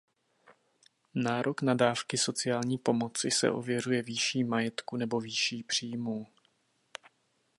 [1.15, 6.27] Nárok na dávky sociální pomoci se ověřuje výší majetku nebo výší příjmů.